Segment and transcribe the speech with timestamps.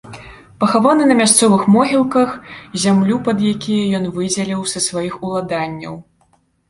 [0.61, 2.29] Пахаваны на мясцовых могілках,
[2.85, 5.95] зямлю пад якія ён выдзеліў са сваіх уладанняў.